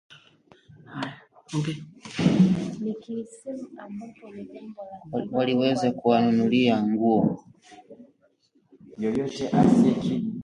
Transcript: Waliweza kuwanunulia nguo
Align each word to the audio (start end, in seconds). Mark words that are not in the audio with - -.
Waliweza 5.31 5.91
kuwanunulia 5.91 6.81
nguo 6.83 7.43